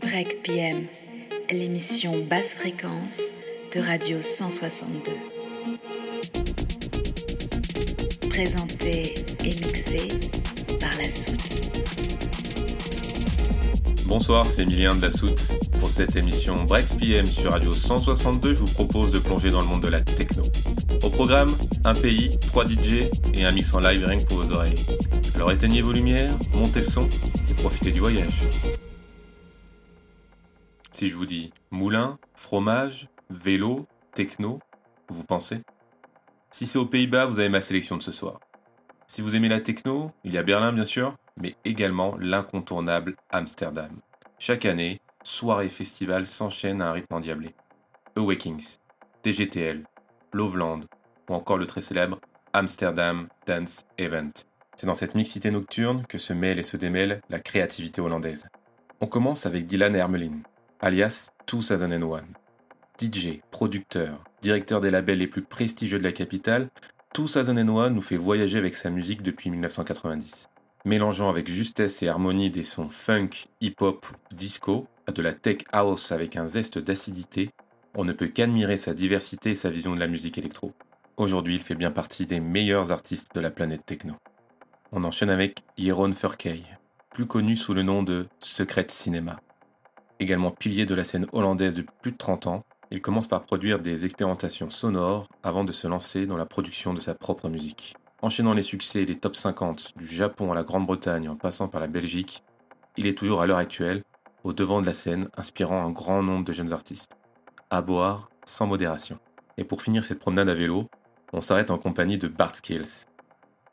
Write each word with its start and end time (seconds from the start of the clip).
Break 0.00 0.42
PM, 0.42 0.86
l'émission 1.50 2.24
basse 2.24 2.50
fréquence 2.50 3.20
de 3.74 3.80
Radio 3.80 4.22
162. 4.22 5.12
Présentée 8.28 9.14
et 9.44 9.48
mixée 9.48 10.08
par 10.78 10.90
la 10.98 11.10
soute. 11.10 11.58
Bonsoir, 14.06 14.46
c'est 14.46 14.62
Emilien 14.62 14.94
de 14.94 15.02
la 15.02 15.10
Soute. 15.10 15.40
Pour 15.80 15.90
cette 15.90 16.16
émission 16.16 16.64
Breaks 16.64 16.98
PM 16.98 17.26
sur 17.26 17.52
Radio 17.52 17.72
162, 17.72 18.54
je 18.54 18.60
vous 18.60 18.72
propose 18.72 19.10
de 19.10 19.18
plonger 19.18 19.50
dans 19.50 19.60
le 19.60 19.66
monde 19.66 19.82
de 19.82 19.88
la 19.88 20.00
techno. 20.00 20.42
Au 21.02 21.10
programme, 21.10 21.50
un 21.84 21.94
pays, 21.94 22.38
trois 22.40 22.66
DJ 22.66 23.10
et 23.34 23.44
un 23.44 23.52
mix 23.52 23.72
en 23.74 23.80
live 23.80 24.04
rien 24.04 24.18
que 24.18 24.24
pour 24.24 24.38
vos 24.38 24.52
oreilles. 24.52 24.74
Alors 25.34 25.52
éteignez 25.52 25.82
vos 25.82 25.92
lumières, 25.92 26.34
montez 26.54 26.80
le 26.80 26.86
son 26.86 27.08
et 27.50 27.54
profitez 27.54 27.90
du 27.90 28.00
voyage. 28.00 28.32
Si 30.98 31.10
je 31.10 31.16
vous 31.16 31.26
dis 31.26 31.52
moulin, 31.70 32.18
fromage, 32.34 33.08
vélo, 33.30 33.86
techno, 34.14 34.58
vous 35.08 35.22
pensez? 35.22 35.60
Si 36.50 36.66
c'est 36.66 36.80
aux 36.80 36.86
Pays-Bas, 36.86 37.26
vous 37.26 37.38
avez 37.38 37.48
ma 37.48 37.60
sélection 37.60 37.96
de 37.96 38.02
ce 38.02 38.10
soir. 38.10 38.40
Si 39.06 39.22
vous 39.22 39.36
aimez 39.36 39.48
la 39.48 39.60
techno, 39.60 40.10
il 40.24 40.34
y 40.34 40.38
a 40.38 40.42
Berlin 40.42 40.72
bien 40.72 40.82
sûr, 40.82 41.14
mais 41.40 41.54
également 41.64 42.16
l'incontournable 42.18 43.14
Amsterdam. 43.30 43.92
Chaque 44.40 44.64
année, 44.64 45.00
soirées 45.22 45.66
et 45.66 45.68
festivals 45.68 46.26
s'enchaînent 46.26 46.82
à 46.82 46.88
un 46.88 46.92
rythme 46.94 47.14
endiablé. 47.14 47.54
Awakings, 48.16 48.78
DGTL, 49.22 49.84
Loveland 50.32 50.80
ou 51.30 51.34
encore 51.34 51.58
le 51.58 51.66
très 51.68 51.80
célèbre 51.80 52.18
Amsterdam 52.52 53.28
Dance 53.46 53.84
Event. 53.98 54.32
C'est 54.74 54.88
dans 54.88 54.96
cette 54.96 55.14
mixité 55.14 55.52
nocturne 55.52 56.04
que 56.08 56.18
se 56.18 56.32
mêle 56.32 56.58
et 56.58 56.64
se 56.64 56.76
démêle 56.76 57.20
la 57.30 57.38
créativité 57.38 58.00
hollandaise. 58.00 58.48
On 59.00 59.06
commence 59.06 59.46
avec 59.46 59.64
Dylan 59.64 59.94
Hermelin, 59.94 60.40
alias 60.80 61.30
2001. 61.50 62.22
DJ, 63.00 63.40
producteur, 63.50 64.24
directeur 64.42 64.80
des 64.80 64.90
labels 64.90 65.18
les 65.18 65.26
plus 65.26 65.42
prestigieux 65.42 65.98
de 65.98 66.04
la 66.04 66.12
capitale, 66.12 66.68
2001 67.16 67.90
nous 67.90 68.00
fait 68.00 68.16
voyager 68.16 68.58
avec 68.58 68.76
sa 68.76 68.90
musique 68.90 69.22
depuis 69.22 69.50
1990 69.50 70.48
mélangeant 70.84 71.28
avec 71.28 71.48
justesse 71.48 72.02
et 72.02 72.08
harmonie 72.08 72.50
des 72.50 72.64
sons 72.64 72.88
funk, 72.88 73.30
hip-hop 73.60 74.06
disco, 74.32 74.88
à 75.06 75.12
de 75.12 75.22
la 75.22 75.34
tech 75.34 75.58
house 75.72 76.12
avec 76.12 76.36
un 76.36 76.48
zeste 76.48 76.78
d'acidité, 76.78 77.50
on 77.94 78.04
ne 78.04 78.12
peut 78.12 78.28
qu'admirer 78.28 78.76
sa 78.76 78.94
diversité 78.94 79.50
et 79.50 79.54
sa 79.54 79.70
vision 79.70 79.94
de 79.94 80.00
la 80.00 80.06
musique 80.06 80.38
électro. 80.38 80.72
Aujourd'hui, 81.16 81.54
il 81.54 81.60
fait 81.60 81.74
bien 81.74 81.90
partie 81.90 82.26
des 82.26 82.40
meilleurs 82.40 82.92
artistes 82.92 83.34
de 83.34 83.40
la 83.40 83.50
planète 83.50 83.84
techno. 83.84 84.14
On 84.92 85.04
enchaîne 85.04 85.30
avec 85.30 85.62
Jeroen 85.76 86.14
Furkey, 86.14 86.62
plus 87.10 87.26
connu 87.26 87.56
sous 87.56 87.74
le 87.74 87.82
nom 87.82 88.02
de 88.02 88.28
Secret 88.38 88.86
Cinema. 88.88 89.40
Également 90.20 90.50
pilier 90.50 90.84
de 90.84 90.94
la 90.94 91.04
scène 91.04 91.26
hollandaise 91.32 91.74
depuis 91.74 91.94
plus 92.02 92.12
de 92.12 92.16
30 92.16 92.46
ans, 92.48 92.64
il 92.90 93.00
commence 93.00 93.28
par 93.28 93.44
produire 93.44 93.78
des 93.78 94.04
expérimentations 94.04 94.70
sonores 94.70 95.28
avant 95.42 95.64
de 95.64 95.72
se 95.72 95.86
lancer 95.86 96.26
dans 96.26 96.36
la 96.36 96.46
production 96.46 96.94
de 96.94 97.00
sa 97.00 97.14
propre 97.14 97.48
musique. 97.48 97.94
Enchaînant 98.20 98.54
les 98.54 98.62
succès 98.62 99.02
et 99.02 99.06
les 99.06 99.18
top 99.18 99.36
50 99.36 99.92
du 99.96 100.06
Japon 100.06 100.50
à 100.50 100.54
la 100.54 100.64
Grande-Bretagne 100.64 101.28
en 101.28 101.36
passant 101.36 101.68
par 101.68 101.80
la 101.80 101.86
Belgique, 101.86 102.42
il 102.96 103.06
est 103.06 103.16
toujours 103.16 103.40
à 103.40 103.46
l'heure 103.46 103.58
actuelle 103.58 104.02
au 104.42 104.52
devant 104.52 104.80
de 104.80 104.86
la 104.86 104.92
scène, 104.92 105.28
inspirant 105.36 105.84
un 105.84 105.90
grand 105.90 106.22
nombre 106.22 106.44
de 106.44 106.52
jeunes 106.52 106.72
artistes. 106.72 107.16
À 107.70 107.82
boire 107.82 108.30
sans 108.44 108.66
modération. 108.66 109.18
Et 109.56 109.64
pour 109.64 109.82
finir 109.82 110.02
cette 110.02 110.18
promenade 110.18 110.48
à 110.48 110.54
vélo, 110.54 110.88
on 111.32 111.40
s'arrête 111.40 111.70
en 111.70 111.78
compagnie 111.78 112.18
de 112.18 112.28
Bart 112.28 112.56
Skills. 112.56 113.06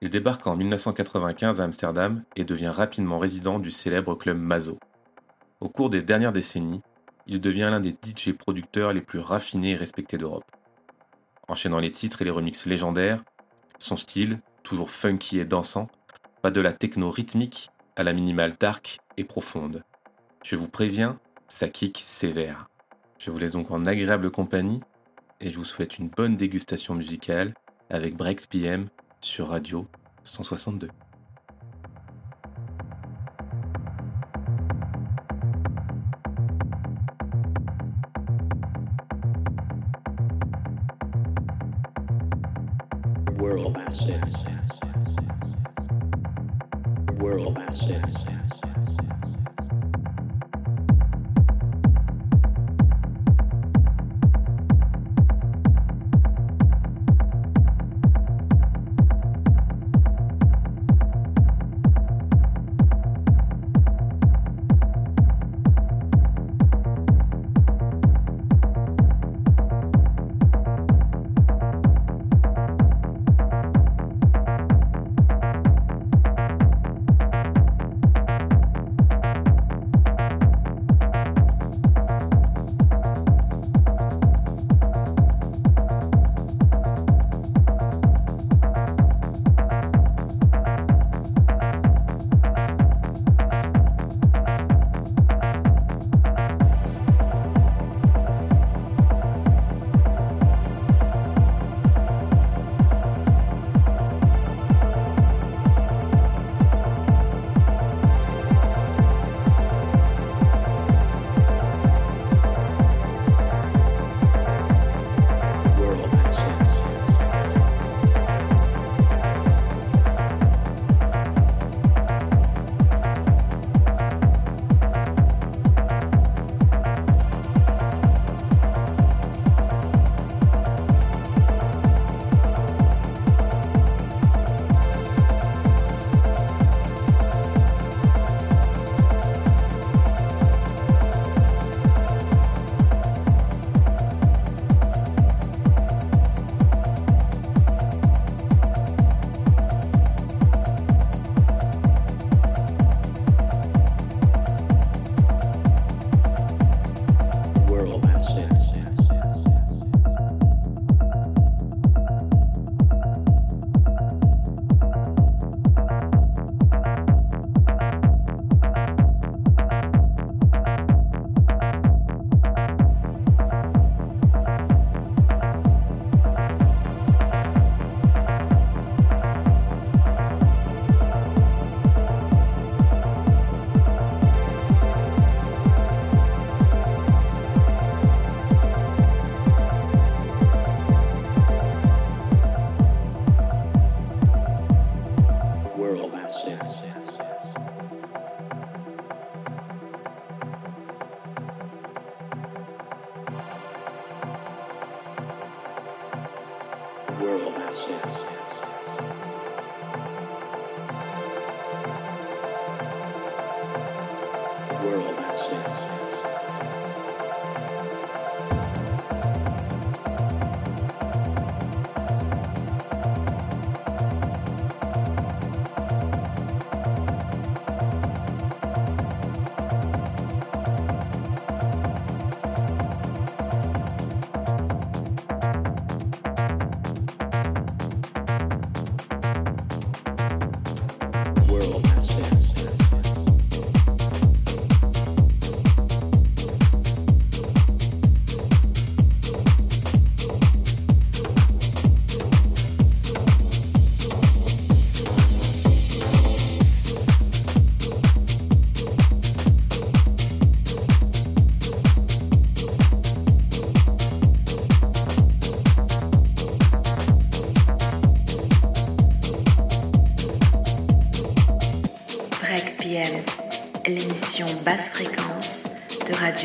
Il 0.02 0.10
débarque 0.10 0.46
en 0.46 0.58
1995 0.58 1.62
à 1.62 1.64
Amsterdam 1.64 2.24
et 2.36 2.44
devient 2.44 2.68
rapidement 2.68 3.18
résident 3.18 3.58
du 3.58 3.72
célèbre 3.72 4.16
club 4.16 4.38
Mazo. 4.38 4.78
Au 5.62 5.70
cours 5.70 5.90
des 5.90 6.02
dernières 6.02 6.34
décennies, 6.34 6.82
il 7.28 7.40
devient 7.40 7.70
l'un 7.72 7.80
des 7.80 7.92
DJ 7.92 8.34
producteurs 8.34 8.94
les 8.94 9.02
plus 9.02 9.20
raffinés 9.20 9.72
et 9.72 9.76
respectés 9.76 10.18
d'Europe. 10.18 10.50
Enchaînant 11.48 11.80
les 11.80 11.92
titres 11.92 12.22
et 12.22 12.26
les 12.26 12.32
remixes 12.32 12.66
légendaires, 12.66 13.24
son 13.80 13.98
style, 13.98 14.40
toujours 14.64 14.92
funky 14.92 15.40
et 15.40 15.46
dansant, 15.46 15.88
va 16.44 16.52
de 16.52 16.62
la 16.62 16.74
techno 16.74 17.10
rythmique 17.10 17.70
à 17.96 18.04
la 18.04 18.14
minimale 18.14 18.56
dark 18.60 19.00
et 19.18 19.24
profonde. 19.24 19.84
Je 20.44 20.56
vous 20.56 20.68
préviens, 20.68 21.20
ça 21.48 21.70
kick 21.70 22.04
sévère. 22.06 22.68
Je 23.18 23.32
vous 23.32 23.38
laisse 23.38 23.54
donc 23.54 23.72
en 23.72 23.86
agréable 23.86 24.32
compagnie 24.32 24.82
et 25.40 25.52
je 25.52 25.58
vous 25.58 25.66
souhaite 25.66 25.98
une 25.98 26.10
bonne 26.10 26.36
dégustation 26.36 26.96
musicale 26.96 27.54
avec 27.90 28.16
Breaks 28.16 28.48
PM 28.50 28.90
sur 29.22 29.50
Radio 29.50 29.88
162. 30.24 30.90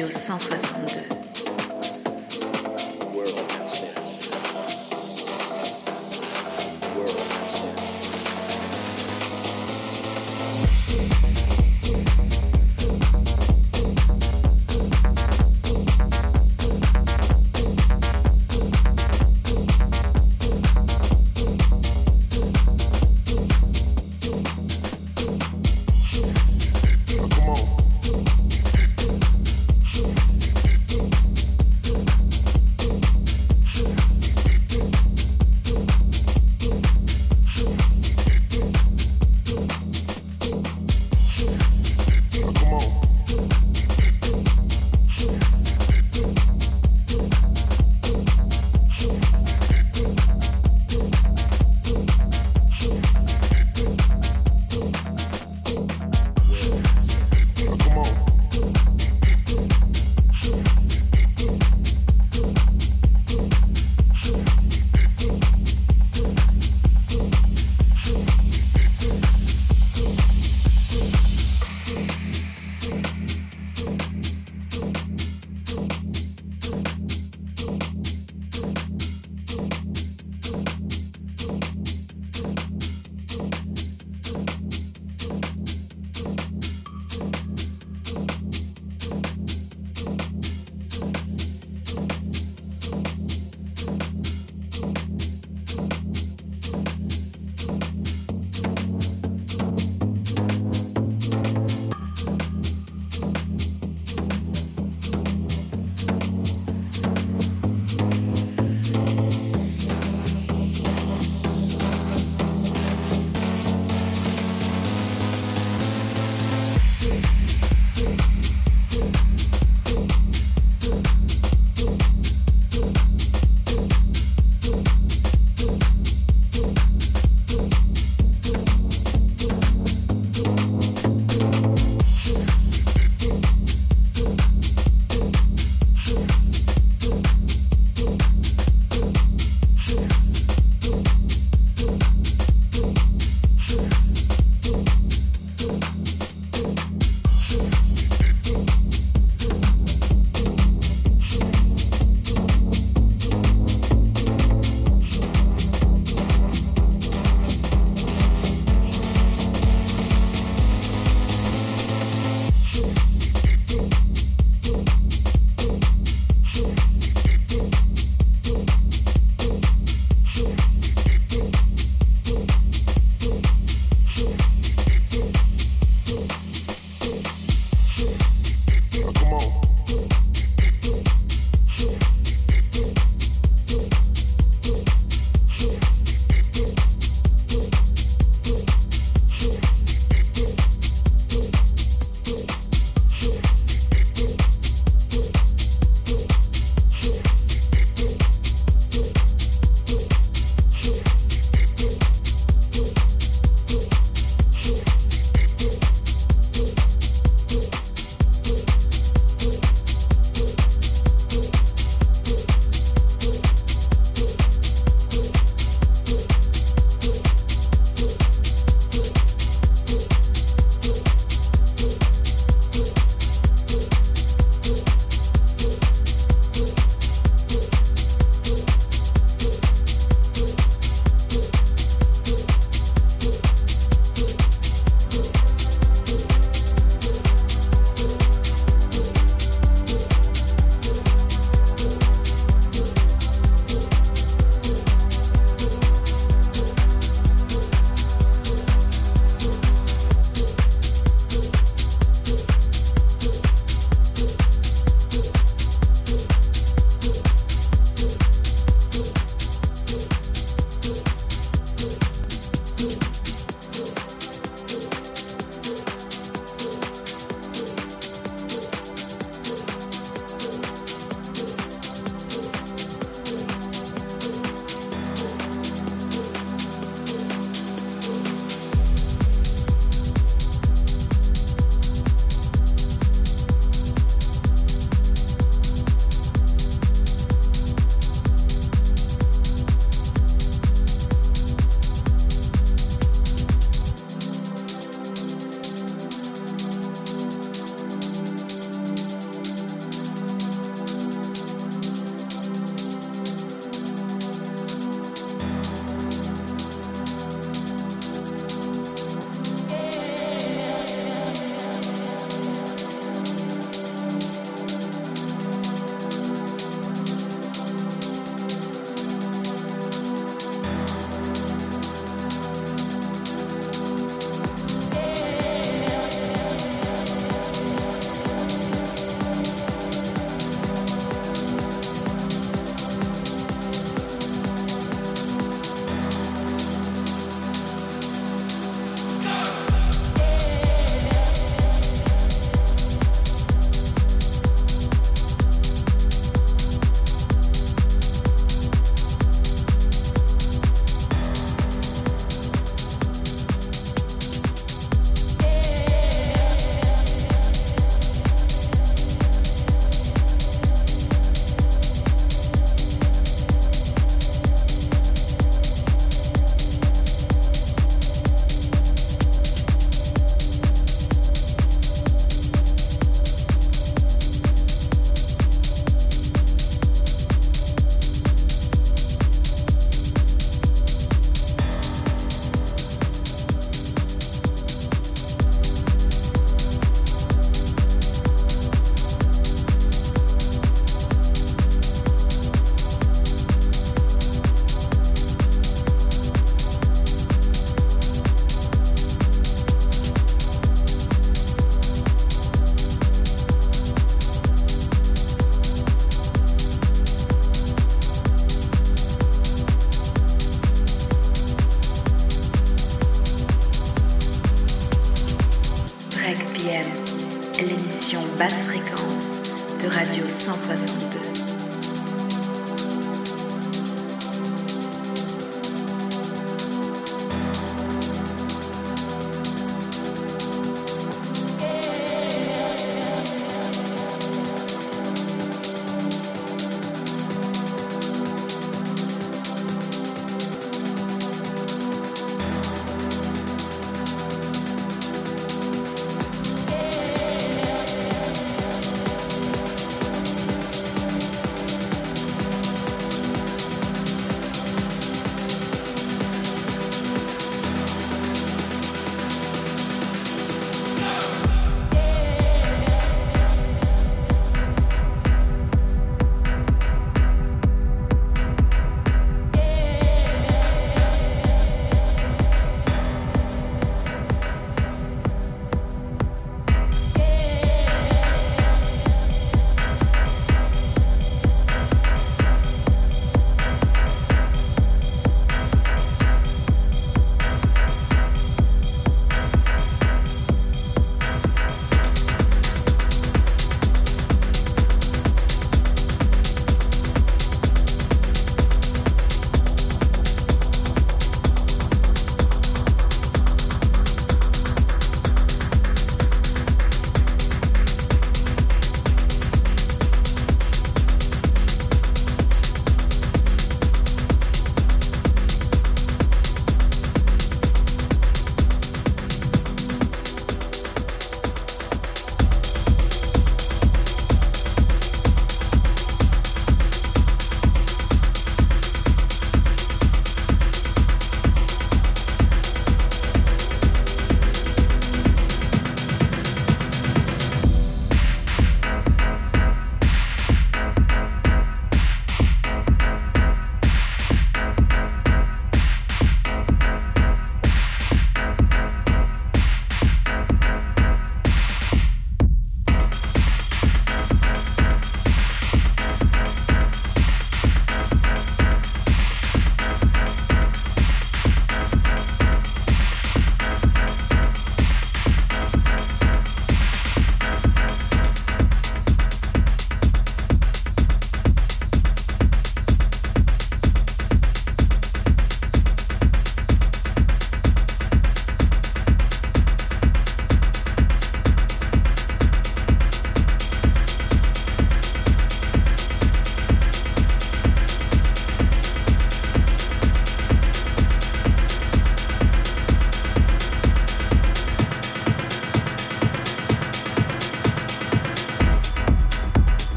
Radio 0.00 0.16
162. 0.18 0.69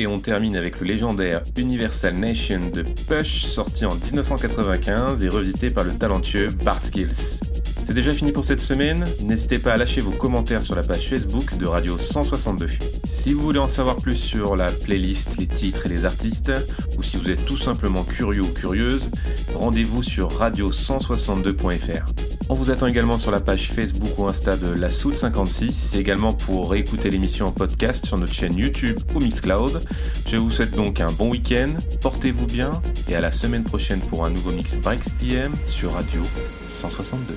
Et 0.00 0.06
on 0.06 0.18
termine 0.18 0.56
avec 0.56 0.80
le 0.80 0.86
légendaire 0.86 1.42
Universal 1.58 2.14
Nation 2.14 2.70
de 2.72 2.80
Push, 2.80 3.44
sorti 3.44 3.84
en 3.84 3.94
1995 3.94 5.22
et 5.22 5.28
revisité 5.28 5.68
par 5.68 5.84
le 5.84 5.92
talentueux 5.92 6.48
Bart 6.64 6.82
Skills. 6.82 7.49
C'est 7.90 7.94
déjà 7.94 8.12
fini 8.12 8.30
pour 8.30 8.44
cette 8.44 8.60
semaine, 8.60 9.04
n'hésitez 9.20 9.58
pas 9.58 9.72
à 9.72 9.76
lâcher 9.76 10.00
vos 10.00 10.12
commentaires 10.12 10.62
sur 10.62 10.76
la 10.76 10.84
page 10.84 11.08
Facebook 11.08 11.58
de 11.58 11.66
Radio 11.66 11.98
162. 11.98 12.68
Si 13.04 13.32
vous 13.32 13.40
voulez 13.40 13.58
en 13.58 13.66
savoir 13.66 13.96
plus 13.96 14.14
sur 14.14 14.54
la 14.54 14.70
playlist, 14.70 15.38
les 15.38 15.48
titres 15.48 15.86
et 15.86 15.88
les 15.88 16.04
artistes, 16.04 16.52
ou 16.96 17.02
si 17.02 17.16
vous 17.16 17.28
êtes 17.32 17.44
tout 17.44 17.56
simplement 17.56 18.04
curieux 18.04 18.42
ou 18.42 18.52
curieuse, 18.52 19.10
rendez-vous 19.56 20.04
sur 20.04 20.28
radio162.fr. 20.28 22.04
On 22.48 22.54
vous 22.54 22.70
attend 22.70 22.86
également 22.86 23.18
sur 23.18 23.32
la 23.32 23.40
page 23.40 23.72
Facebook 23.72 24.16
ou 24.18 24.28
Insta 24.28 24.56
de 24.56 24.68
la 24.68 24.90
Soul 24.90 25.16
56 25.16 25.96
et 25.96 25.98
également 25.98 26.32
pour 26.32 26.70
réécouter 26.70 27.10
l'émission 27.10 27.48
en 27.48 27.52
podcast 27.52 28.06
sur 28.06 28.18
notre 28.18 28.32
chaîne 28.32 28.56
YouTube 28.56 29.00
ou 29.16 29.18
Mixcloud. 29.18 29.82
Je 30.28 30.36
vous 30.36 30.52
souhaite 30.52 30.76
donc 30.76 31.00
un 31.00 31.10
bon 31.10 31.28
week-end, 31.28 31.70
portez-vous 32.00 32.46
bien 32.46 32.70
et 33.08 33.16
à 33.16 33.20
la 33.20 33.32
semaine 33.32 33.64
prochaine 33.64 33.98
pour 33.98 34.24
un 34.24 34.30
nouveau 34.30 34.52
Mix 34.52 34.76
Breaks 34.76 35.12
PM 35.18 35.52
sur 35.66 35.94
Radio 35.94 36.22
162. 36.68 37.34